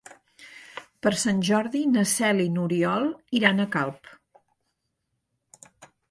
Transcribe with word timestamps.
Per 1.07 1.09
Sant 1.23 1.41
Jordi 1.49 1.81
na 1.89 2.05
Cel 2.11 2.41
i 2.45 2.47
n'Oriol 2.55 3.05
iran 3.41 3.61
a 3.61 3.67
Calp. 3.75 4.09